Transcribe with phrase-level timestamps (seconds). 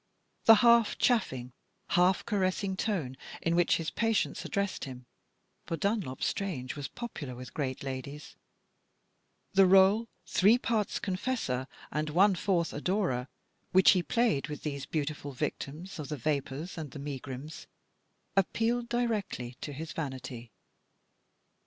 [0.45, 1.51] The half chaffing,
[1.89, 5.05] half caressing tone in which his patients addressed him
[5.67, 8.35] (for Dunlop Strange was popular with great ladies);
[9.53, 13.27] the r61e, three parts confessor and one fourth adorer,
[13.73, 17.67] which he played with these beautiful victims of the vapours and the megrims,
[18.35, 20.51] appealed directly to his vanity.